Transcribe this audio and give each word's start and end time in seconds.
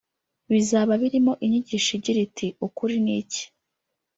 bizaba 0.51 0.91
birimo 1.01 1.33
inyigisho 1.45 1.89
igira 1.97 2.19
iti 2.27 2.47
”Ukuri 2.65 2.95
ni 3.03 3.13
iki 3.19 3.43